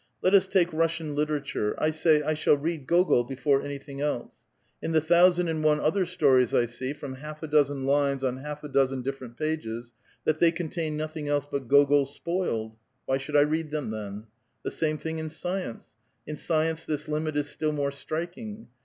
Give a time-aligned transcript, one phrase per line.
[0.23, 1.75] Let us take Russian belles lettres.
[1.77, 4.37] I say: I siiall read Gogol before anything else.
[4.81, 8.37] In the thousand and one other stories I see, from half a dozen lines on
[8.37, 9.93] half a dozen ditferent pages,
[10.25, 14.23] that they contain nothing else but Gogol spoiled; why should I read them, then?
[14.63, 15.93] The same thing in science;
[16.25, 18.69] in science this limit is still more striking.